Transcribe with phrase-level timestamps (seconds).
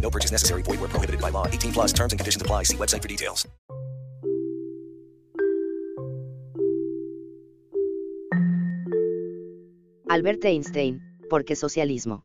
[0.00, 0.62] No purchase necessary.
[0.62, 1.46] Void where prohibited by law.
[1.46, 2.62] 18 plus terms and conditions apply.
[2.64, 3.46] See website for details.
[10.10, 12.24] Albert Einstein, ¿por qué socialismo?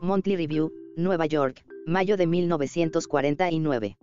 [0.00, 3.98] Monthly Review, Nueva York, mayo de 1949.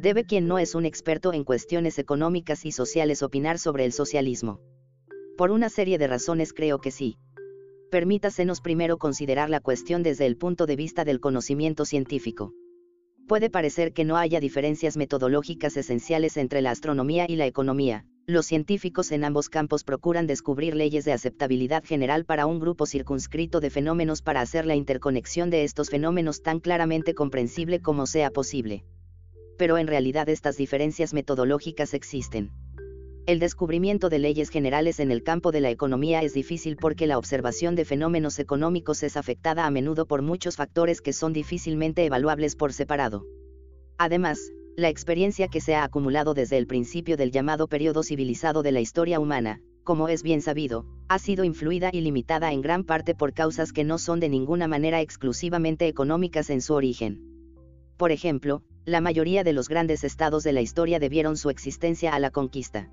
[0.00, 4.60] Debe quien no es un experto en cuestiones económicas y sociales opinar sobre el socialismo.
[5.36, 7.16] Por una serie de razones creo que sí.
[7.92, 12.54] Permítasenos primero considerar la cuestión desde el punto de vista del conocimiento científico.
[13.28, 18.46] Puede parecer que no haya diferencias metodológicas esenciales entre la astronomía y la economía, los
[18.46, 23.68] científicos en ambos campos procuran descubrir leyes de aceptabilidad general para un grupo circunscrito de
[23.68, 28.86] fenómenos para hacer la interconexión de estos fenómenos tan claramente comprensible como sea posible.
[29.58, 32.52] Pero en realidad estas diferencias metodológicas existen.
[33.24, 37.18] El descubrimiento de leyes generales en el campo de la economía es difícil porque la
[37.18, 42.56] observación de fenómenos económicos es afectada a menudo por muchos factores que son difícilmente evaluables
[42.56, 43.24] por separado.
[43.96, 44.40] Además,
[44.76, 48.80] la experiencia que se ha acumulado desde el principio del llamado periodo civilizado de la
[48.80, 53.34] historia humana, como es bien sabido, ha sido influida y limitada en gran parte por
[53.34, 57.20] causas que no son de ninguna manera exclusivamente económicas en su origen.
[57.96, 62.18] Por ejemplo, la mayoría de los grandes estados de la historia debieron su existencia a
[62.18, 62.90] la conquista.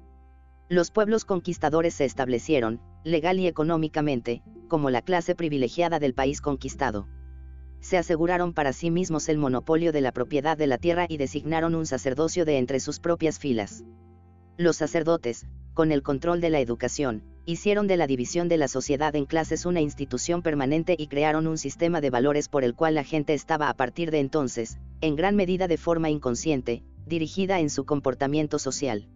[0.70, 7.08] Los pueblos conquistadores se establecieron, legal y económicamente, como la clase privilegiada del país conquistado
[7.82, 11.76] se aseguraron para sí mismos el monopolio de la propiedad de la tierra y designaron
[11.76, 13.84] un sacerdocio de entre sus propias filas.
[14.58, 19.16] Los sacerdotes, con el control de la educación, hicieron de la división de la sociedad
[19.16, 23.04] en clases una institución permanente y crearon un sistema de valores por el cual la
[23.04, 27.86] gente estaba a partir de entonces, en gran medida de forma inconsciente, dirigida en su
[27.86, 29.08] comportamiento social.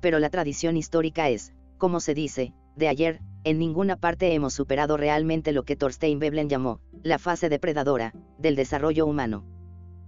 [0.00, 4.96] Pero la tradición histórica es, como se dice, de ayer, en ninguna parte hemos superado
[4.96, 9.44] realmente lo que Thorstein Veblen llamó, la fase depredadora, del desarrollo humano.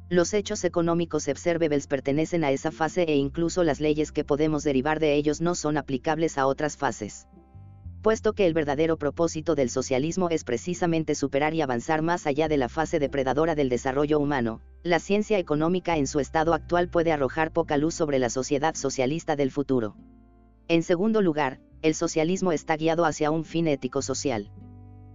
[0.08, 4.98] Los hechos económicos observables pertenecen a esa fase e incluso las leyes que podemos derivar
[4.98, 7.28] de ellos no son aplicables a otras fases.
[8.02, 12.56] Puesto que el verdadero propósito del socialismo es precisamente superar y avanzar más allá de
[12.56, 17.52] la fase depredadora del desarrollo humano, la ciencia económica en su estado actual puede arrojar
[17.52, 19.96] poca luz sobre la sociedad socialista del futuro.
[20.68, 24.50] En segundo lugar, el socialismo está guiado hacia un fin ético-social.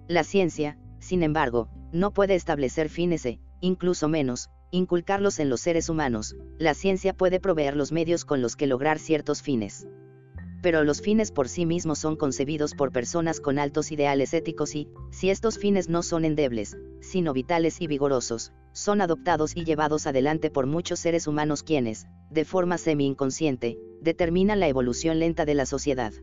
[0.08, 5.90] La ciencia, sin embargo, no puede establecer fines e, incluso menos, inculcarlos en los seres
[5.90, 9.88] humanos, la ciencia puede proveer los medios con los que lograr ciertos fines.
[10.66, 14.90] Pero los fines por sí mismos son concebidos por personas con altos ideales éticos y,
[15.12, 20.50] si estos fines no son endebles, sino vitales y vigorosos, son adoptados y llevados adelante
[20.50, 26.14] por muchos seres humanos quienes, de forma semi-inconsciente, determinan la evolución lenta de la sociedad.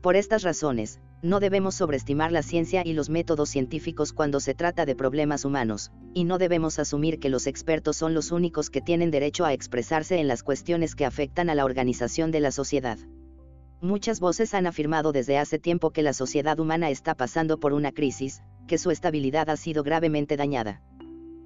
[0.00, 4.86] Por estas razones, no debemos sobreestimar la ciencia y los métodos científicos cuando se trata
[4.86, 9.10] de problemas humanos, y no debemos asumir que los expertos son los únicos que tienen
[9.10, 12.98] derecho a expresarse en las cuestiones que afectan a la organización de la sociedad.
[13.80, 17.92] Muchas voces han afirmado desde hace tiempo que la sociedad humana está pasando por una
[17.92, 20.82] crisis, que su estabilidad ha sido gravemente dañada.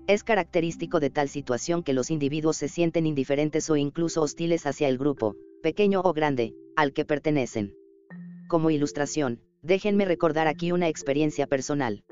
[0.06, 4.88] Es característico de tal situación que los individuos se sienten indiferentes o incluso hostiles hacia
[4.88, 7.74] el grupo, pequeño o grande, al que pertenecen.
[8.48, 12.02] Como ilustración, déjenme recordar aquí una experiencia personal.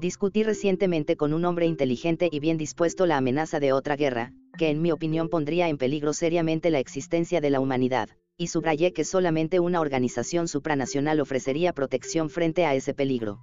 [0.00, 4.70] Discutí recientemente con un hombre inteligente y bien dispuesto la amenaza de otra guerra, que
[4.70, 9.04] en mi opinión pondría en peligro seriamente la existencia de la humanidad, y subrayé que
[9.04, 13.40] solamente una organización supranacional ofrecería protección frente a ese peligro.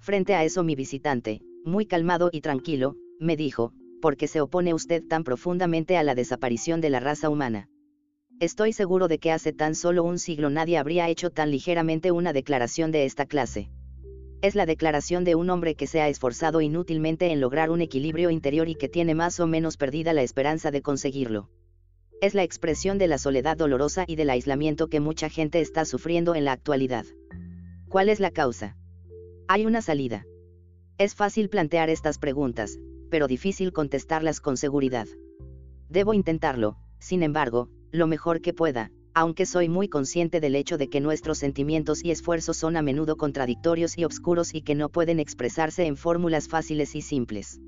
[0.00, 4.74] Frente a eso mi visitante, muy calmado y tranquilo, me dijo, ¿por qué se opone
[4.74, 7.68] usted tan profundamente a la desaparición de la raza humana?
[8.40, 12.32] Estoy seguro de que hace tan solo un siglo nadie habría hecho tan ligeramente una
[12.32, 13.70] declaración de esta clase.
[14.40, 18.30] Es la declaración de un hombre que se ha esforzado inútilmente en lograr un equilibrio
[18.30, 21.50] interior y que tiene más o menos perdida la esperanza de conseguirlo.
[22.20, 26.34] Es la expresión de la soledad dolorosa y del aislamiento que mucha gente está sufriendo
[26.34, 27.06] en la actualidad.
[27.88, 28.76] ¿Cuál es la causa?
[29.48, 30.26] Hay una salida.
[30.98, 32.78] Es fácil plantear estas preguntas,
[33.10, 35.08] pero difícil contestarlas con seguridad.
[35.88, 40.90] Debo intentarlo, sin embargo, lo mejor que pueda, aunque soy muy consciente del hecho de
[40.90, 45.20] que nuestros sentimientos y esfuerzos son a menudo contradictorios y obscuros y que no pueden
[45.20, 47.62] expresarse en fórmulas fáciles y simples.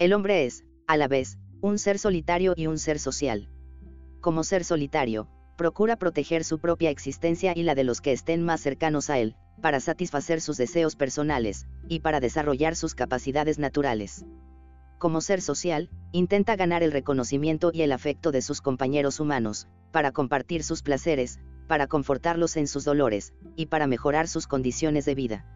[0.00, 3.48] El hombre es, a la vez, un ser solitario y un ser social.
[4.26, 8.60] Como ser solitario, procura proteger su propia existencia y la de los que estén más
[8.60, 14.26] cercanos a él, para satisfacer sus deseos personales, y para desarrollar sus capacidades naturales.
[14.98, 20.10] Como ser social, intenta ganar el reconocimiento y el afecto de sus compañeros humanos, para
[20.10, 21.38] compartir sus placeres,
[21.68, 25.55] para confortarlos en sus dolores, y para mejorar sus condiciones de vida.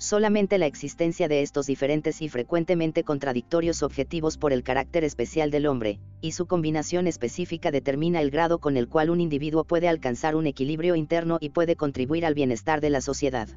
[0.00, 5.66] Solamente la existencia de estos diferentes y frecuentemente contradictorios objetivos por el carácter especial del
[5.66, 10.36] hombre, y su combinación específica determina el grado con el cual un individuo puede alcanzar
[10.36, 13.48] un equilibrio interno y puede contribuir al bienestar de la sociedad.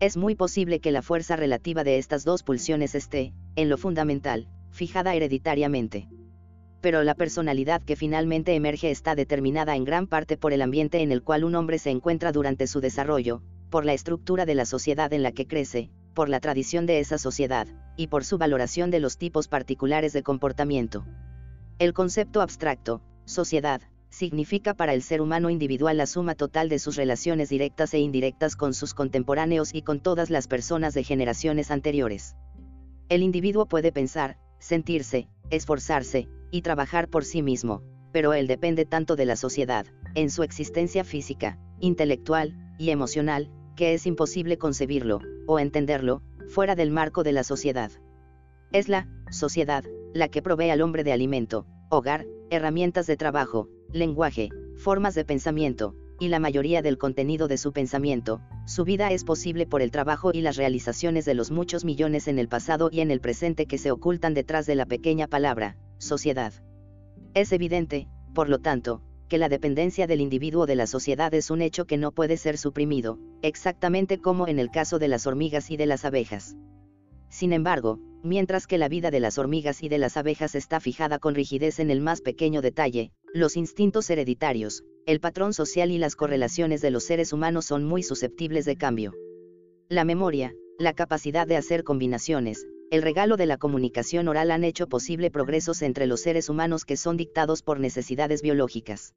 [0.00, 4.48] Es muy posible que la fuerza relativa de estas dos pulsiones esté, en lo fundamental,
[4.70, 6.08] fijada hereditariamente.
[6.80, 11.12] Pero la personalidad que finalmente emerge está determinada en gran parte por el ambiente en
[11.12, 15.12] el cual un hombre se encuentra durante su desarrollo, por la estructura de la sociedad
[15.12, 19.00] en la que crece, por la tradición de esa sociedad, y por su valoración de
[19.00, 21.04] los tipos particulares de comportamiento.
[21.78, 26.96] El concepto abstracto, sociedad, significa para el ser humano individual la suma total de sus
[26.96, 32.34] relaciones directas e indirectas con sus contemporáneos y con todas las personas de generaciones anteriores.
[33.08, 37.82] El individuo puede pensar, sentirse, esforzarse, y trabajar por sí mismo,
[38.12, 43.94] pero él depende tanto de la sociedad, en su existencia física, intelectual, y emocional, que
[43.94, 47.92] es imposible concebirlo, o entenderlo, fuera del marco de la sociedad.
[48.72, 54.48] Es la sociedad, la que provee al hombre de alimento, hogar, herramientas de trabajo, lenguaje,
[54.74, 59.64] formas de pensamiento, y la mayoría del contenido de su pensamiento, su vida es posible
[59.64, 63.12] por el trabajo y las realizaciones de los muchos millones en el pasado y en
[63.12, 66.52] el presente que se ocultan detrás de la pequeña palabra, sociedad.
[67.34, 71.62] Es evidente, por lo tanto, que la dependencia del individuo de la sociedad es un
[71.62, 75.76] hecho que no puede ser suprimido, exactamente como en el caso de las hormigas y
[75.76, 76.56] de las abejas.
[77.28, 81.18] Sin embargo, mientras que la vida de las hormigas y de las abejas está fijada
[81.18, 86.16] con rigidez en el más pequeño detalle, los instintos hereditarios, el patrón social y las
[86.16, 89.12] correlaciones de los seres humanos son muy susceptibles de cambio.
[89.88, 94.86] La memoria, la capacidad de hacer combinaciones, el regalo de la comunicación oral han hecho
[94.86, 99.14] posible progresos entre los seres humanos que son dictados por necesidades biológicas.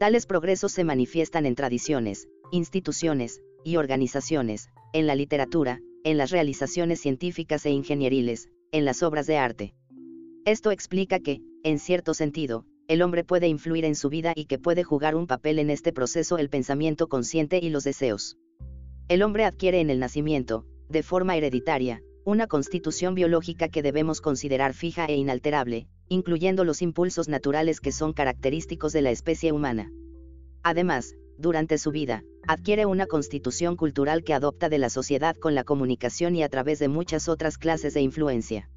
[0.00, 7.00] Tales progresos se manifiestan en tradiciones, instituciones, y organizaciones, en la literatura, en las realizaciones
[7.00, 9.74] científicas e ingenieriles, en las obras de arte.
[10.44, 14.58] Esto explica que, en cierto sentido, el hombre puede influir en su vida y que
[14.58, 18.38] puede jugar un papel en este proceso el pensamiento consciente y los deseos.
[19.08, 24.74] El hombre adquiere en el nacimiento, de forma hereditaria, una constitución biológica que debemos considerar
[24.74, 29.90] fija e inalterable, incluyendo los impulsos naturales que son característicos de la especie humana.
[30.62, 35.64] Además, durante su vida, adquiere una constitución cultural que adopta de la sociedad con la
[35.64, 38.68] comunicación y a través de muchas otras clases de influencia.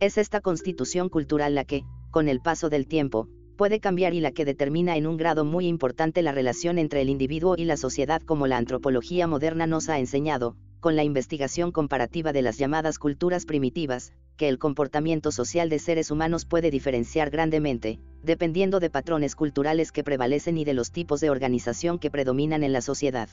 [0.00, 4.30] Es esta constitución cultural la que, con el paso del tiempo, puede cambiar y la
[4.30, 8.22] que determina en un grado muy importante la relación entre el individuo y la sociedad
[8.22, 13.46] como la antropología moderna nos ha enseñado, con la investigación comparativa de las llamadas culturas
[13.46, 19.90] primitivas, que el comportamiento social de seres humanos puede diferenciar grandemente, dependiendo de patrones culturales
[19.90, 23.28] que prevalecen y de los tipos de organización que predominan en la sociedad.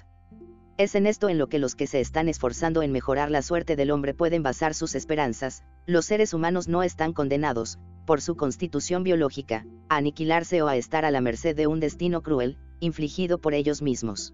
[0.78, 3.78] Es en esto en lo que los que se están esforzando en mejorar la suerte
[3.78, 9.04] del hombre pueden basar sus esperanzas, los seres humanos no están condenados, por su constitución
[9.04, 13.54] biológica, a aniquilarse o a estar a la merced de un destino cruel, infligido por
[13.54, 14.34] ellos mismos.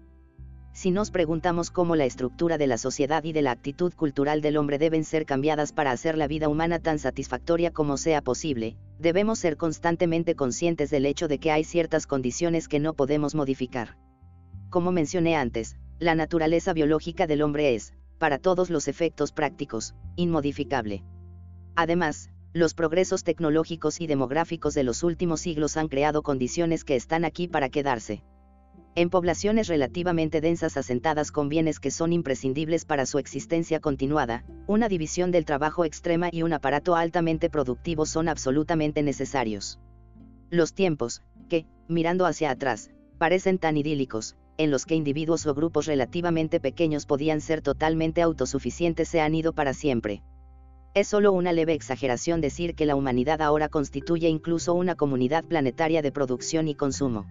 [0.72, 4.56] Si nos preguntamos cómo la estructura de la sociedad y de la actitud cultural del
[4.56, 9.38] hombre deben ser cambiadas para hacer la vida humana tan satisfactoria como sea posible, debemos
[9.38, 13.96] ser constantemente conscientes del hecho de que hay ciertas condiciones que no podemos modificar.
[14.70, 21.04] Como mencioné antes, la naturaleza biológica del hombre es, para todos los efectos prácticos, inmodificable.
[21.76, 27.24] Además, los progresos tecnológicos y demográficos de los últimos siglos han creado condiciones que están
[27.24, 28.24] aquí para quedarse.
[28.96, 34.88] En poblaciones relativamente densas asentadas con bienes que son imprescindibles para su existencia continuada, una
[34.88, 39.78] división del trabajo extrema y un aparato altamente productivo son absolutamente necesarios.
[40.50, 45.86] Los tiempos, que, mirando hacia atrás, parecen tan idílicos, en los que individuos o grupos
[45.86, 50.22] relativamente pequeños podían ser totalmente autosuficientes se han ido para siempre.
[50.94, 56.02] Es solo una leve exageración decir que la humanidad ahora constituye incluso una comunidad planetaria
[56.02, 57.26] de producción y consumo.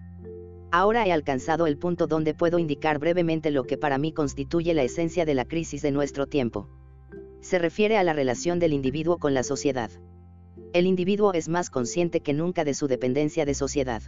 [0.72, 4.82] Ahora he alcanzado el punto donde puedo indicar brevemente lo que para mí constituye la
[4.82, 6.68] esencia de la crisis de nuestro tiempo.
[7.40, 9.90] Se refiere a la relación del individuo con la sociedad.
[10.72, 14.02] El individuo es más consciente que nunca de su dependencia de sociedad.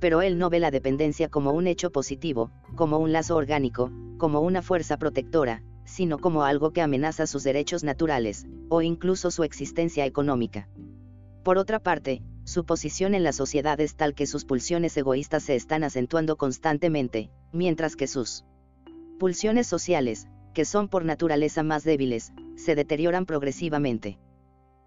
[0.00, 4.40] Pero él no ve la dependencia como un hecho positivo, como un lazo orgánico, como
[4.40, 10.04] una fuerza protectora, sino como algo que amenaza sus derechos naturales, o incluso su existencia
[10.04, 10.68] económica.
[11.42, 15.54] Por otra parte, su posición en la sociedad es tal que sus pulsiones egoístas se
[15.54, 18.44] están acentuando constantemente, mientras que sus
[19.18, 24.18] pulsiones sociales, que son por naturaleza más débiles, se deterioran progresivamente.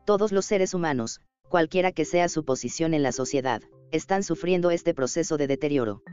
[0.06, 4.94] Todos los seres humanos, cualquiera que sea su posición en la sociedad, están sufriendo este
[4.94, 6.04] proceso de deterioro.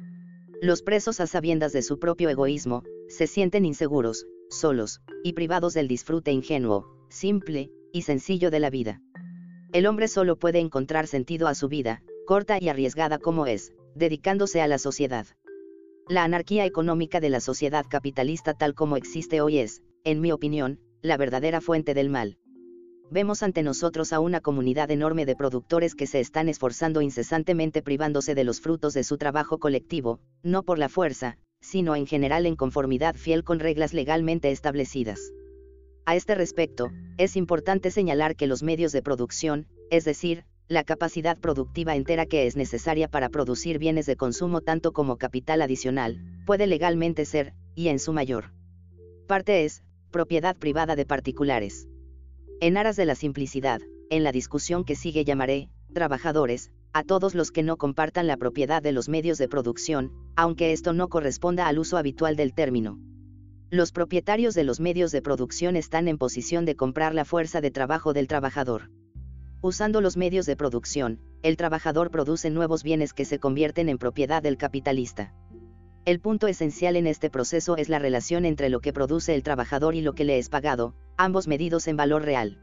[0.61, 5.89] Los presos a sabiendas de su propio egoísmo, se sienten inseguros, solos, y privados del
[5.89, 9.03] disfrute ingenuo, simple, y sencillo de la vida.
[9.73, 14.61] El hombre solo puede encontrar sentido a su vida, corta y arriesgada como es, dedicándose
[14.61, 15.27] a la sociedad.
[16.09, 20.79] La anarquía económica de la sociedad capitalista tal como existe hoy es, en mi opinión,
[21.03, 22.39] la verdadera fuente del mal.
[23.11, 28.35] Vemos ante nosotros a una comunidad enorme de productores que se están esforzando incesantemente privándose
[28.35, 32.57] de los frutos de su trabajo colectivo, no por la fuerza, sino en general en
[32.57, 35.21] conformidad fiel con reglas legalmente establecidas.
[36.05, 41.39] A este respecto, es importante señalar que los medios de producción, es decir, la capacidad
[41.39, 46.67] productiva entera que es necesaria para producir bienes de consumo tanto como capital adicional, puede
[46.67, 48.53] legalmente ser, y en su mayor
[49.29, 51.89] parte es, propiedad privada de particulares.
[52.59, 57.51] En aras de la simplicidad, en la discusión que sigue llamaré, trabajadores, a todos los
[57.51, 61.79] que no compartan la propiedad de los medios de producción, aunque esto no corresponda al
[61.79, 62.99] uso habitual del término.
[63.69, 67.71] Los propietarios de los medios de producción están en posición de comprar la fuerza de
[67.71, 68.91] trabajo del trabajador.
[69.61, 74.43] Usando los medios de producción, el trabajador produce nuevos bienes que se convierten en propiedad
[74.43, 75.35] del capitalista.
[76.07, 79.97] El punto esencial en este proceso es la relación entre lo que produce el trabajador
[79.97, 82.61] y lo que le es pagado, ambos medidos en valor real.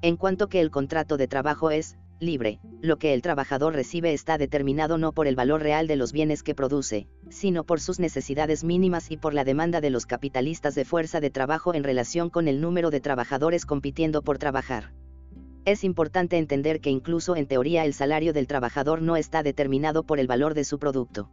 [0.00, 4.38] En cuanto que el contrato de trabajo es, libre, lo que el trabajador recibe está
[4.38, 8.62] determinado no por el valor real de los bienes que produce, sino por sus necesidades
[8.62, 12.46] mínimas y por la demanda de los capitalistas de fuerza de trabajo en relación con
[12.46, 14.92] el número de trabajadores compitiendo por trabajar.
[15.64, 20.20] Es importante entender que incluso en teoría el salario del trabajador no está determinado por
[20.20, 21.28] el valor de su producto.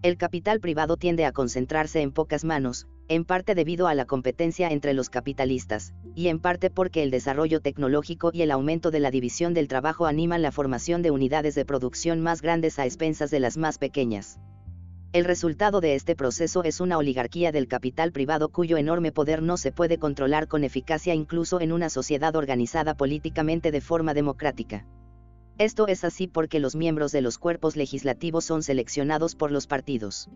[0.00, 4.68] El capital privado tiende a concentrarse en pocas manos, en parte debido a la competencia
[4.68, 9.10] entre los capitalistas, y en parte porque el desarrollo tecnológico y el aumento de la
[9.10, 13.40] división del trabajo animan la formación de unidades de producción más grandes a expensas de
[13.40, 14.38] las más pequeñas.
[15.12, 19.56] El resultado de este proceso es una oligarquía del capital privado cuyo enorme poder no
[19.56, 24.86] se puede controlar con eficacia incluso en una sociedad organizada políticamente de forma democrática.
[25.58, 30.30] Esto es así porque los miembros de los cuerpos legislativos son seleccionados por los partidos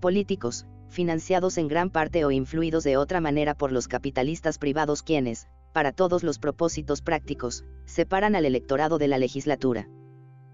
[0.00, 5.46] políticos, financiados en gran parte o influidos de otra manera por los capitalistas privados quienes,
[5.74, 9.90] para todos los propósitos prácticos, separan al electorado de la legislatura.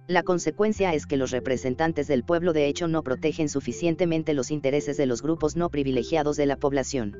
[0.08, 4.96] La consecuencia es que los representantes del pueblo de hecho no protegen suficientemente los intereses
[4.96, 7.16] de los grupos no privilegiados de la población.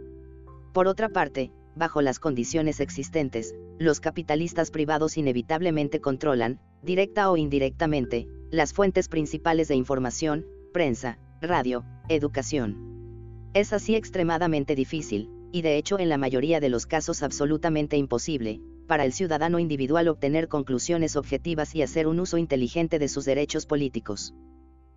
[0.73, 8.27] Por otra parte, bajo las condiciones existentes, los capitalistas privados inevitablemente controlan, directa o indirectamente,
[8.51, 13.51] las fuentes principales de información, prensa, radio, educación.
[13.55, 18.61] Es así extremadamente difícil, y de hecho en la mayoría de los casos absolutamente imposible,
[18.89, 23.65] para el ciudadano individual obtener conclusiones objetivas y hacer un uso inteligente de sus derechos
[23.67, 24.35] políticos.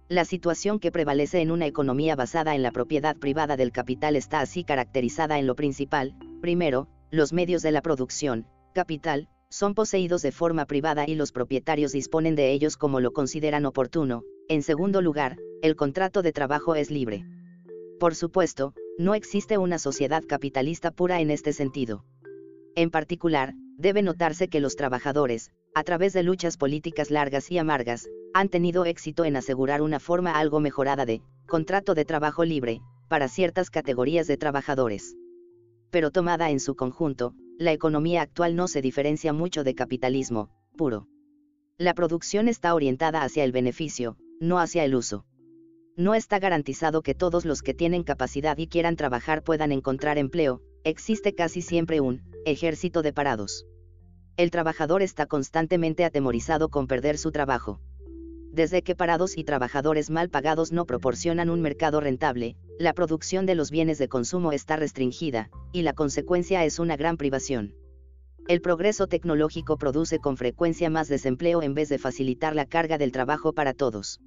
[0.08, 4.39] La situación que prevalece en una economía basada en la propiedad privada del capital está
[4.39, 10.32] así caracterizada en lo principal, primero, los medios de la producción, capital, son poseídos de
[10.32, 14.24] forma privada y los propietarios disponen de ellos como lo consideran oportuno.
[14.48, 17.25] En segundo lugar, el contrato de trabajo es libre.
[18.00, 22.06] Por supuesto, no existe una sociedad capitalista pura en este sentido.
[22.75, 28.10] En particular, debe notarse que los trabajadores, a través de luchas políticas largas y amargas,
[28.34, 33.28] han tenido éxito en asegurar una forma algo mejorada de contrato de trabajo libre, para
[33.28, 35.16] ciertas categorías de trabajadores
[35.96, 41.08] pero tomada en su conjunto, la economía actual no se diferencia mucho de capitalismo, puro.
[41.78, 45.26] La producción está orientada hacia el beneficio, no hacia el uso.
[45.96, 50.62] No está garantizado que todos los que tienen capacidad y quieran trabajar puedan encontrar empleo,
[50.84, 53.66] existe casi siempre un ejército de parados.
[54.36, 57.80] El trabajador está constantemente atemorizado con perder su trabajo
[58.56, 63.54] desde que parados y trabajadores mal pagados no proporcionan un mercado rentable, la producción de
[63.54, 67.76] los bienes de consumo está restringida, y la consecuencia es una gran privación.
[68.48, 73.12] El progreso tecnológico produce con frecuencia más desempleo en vez de facilitar la carga del
[73.12, 74.22] trabajo para todos.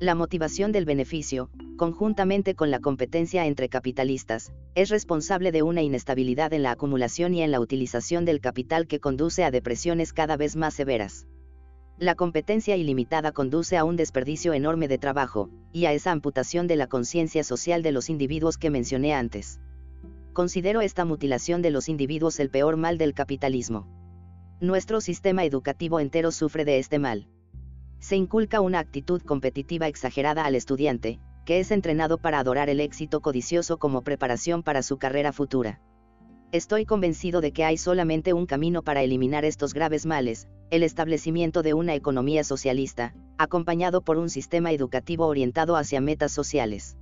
[0.00, 6.52] La motivación del beneficio, conjuntamente con la competencia entre capitalistas, es responsable de una inestabilidad
[6.52, 10.56] en la acumulación y en la utilización del capital que conduce a depresiones cada vez
[10.56, 11.26] más severas.
[12.02, 16.74] La competencia ilimitada conduce a un desperdicio enorme de trabajo, y a esa amputación de
[16.74, 19.60] la conciencia social de los individuos que mencioné antes.
[20.32, 23.86] Considero esta mutilación de los individuos el peor mal del capitalismo.
[24.60, 27.28] Nuestro sistema educativo entero sufre de este mal.
[28.00, 33.20] Se inculca una actitud competitiva exagerada al estudiante, que es entrenado para adorar el éxito
[33.20, 35.80] codicioso como preparación para su carrera futura.
[36.52, 41.62] Estoy convencido de que hay solamente un camino para eliminar estos graves males, el establecimiento
[41.62, 46.98] de una economía socialista, acompañado por un sistema educativo orientado hacia metas sociales.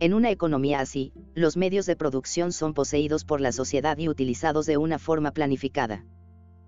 [0.00, 4.66] En una economía así, los medios de producción son poseídos por la sociedad y utilizados
[4.66, 6.04] de una forma planificada.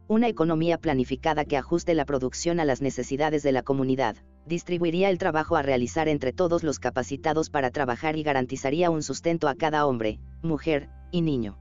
[0.06, 4.14] Una economía planificada que ajuste la producción a las necesidades de la comunidad,
[4.46, 9.48] distribuiría el trabajo a realizar entre todos los capacitados para trabajar y garantizaría un sustento
[9.48, 11.58] a cada hombre, mujer y niño.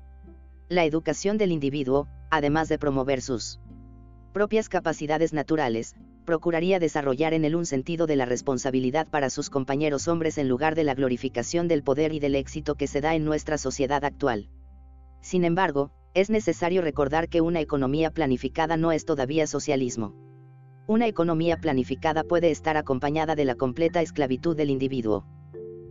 [0.69, 3.59] La educación del individuo, además de promover sus
[4.31, 10.07] propias capacidades naturales, procuraría desarrollar en él un sentido de la responsabilidad para sus compañeros
[10.07, 13.25] hombres en lugar de la glorificación del poder y del éxito que se da en
[13.25, 14.49] nuestra sociedad actual.
[15.21, 20.15] Sin embargo, es necesario recordar que una economía planificada no es todavía socialismo.
[20.87, 25.25] Una economía planificada puede estar acompañada de la completa esclavitud del individuo.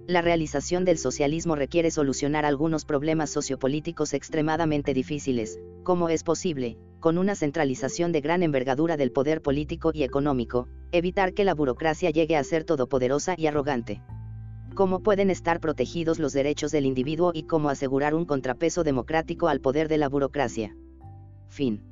[0.06, 7.18] La realización del socialismo requiere solucionar algunos problemas sociopolíticos extremadamente difíciles, como es posible, con
[7.18, 12.36] una centralización de gran envergadura del poder político y económico, evitar que la burocracia llegue
[12.36, 14.02] a ser todopoderosa y arrogante.
[14.74, 19.60] Cómo pueden estar protegidos los derechos del individuo y cómo asegurar un contrapeso democrático al
[19.60, 20.74] poder de la burocracia.
[21.48, 21.91] Fin.